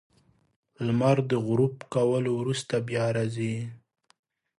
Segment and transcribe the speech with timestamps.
[0.85, 3.55] •لمر د غروب کولو وروسته بیا راځي.